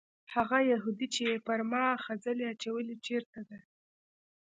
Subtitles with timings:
[0.33, 3.59] هغه یهودي چې پر ما یې خځلې اچولې چېرته دی؟